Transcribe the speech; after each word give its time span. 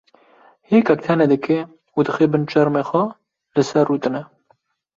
hêkek 0.69 0.99
tenê 1.05 1.27
dike 1.33 1.59
û 1.97 1.99
dixe 2.07 2.25
bin 2.33 2.43
çermê 2.51 2.83
xwe 2.89 3.05
li 3.55 3.63
ser 3.69 3.85
rûdine. 3.89 4.23